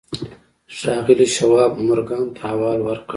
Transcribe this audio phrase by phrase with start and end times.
[0.77, 3.09] ښاغلي شواب مورګان ته احوال ورکړ.